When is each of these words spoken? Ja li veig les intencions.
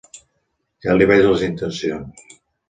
Ja 0.85 0.95
li 1.01 1.07
veig 1.11 1.21
les 1.27 1.45
intencions. 1.49 2.25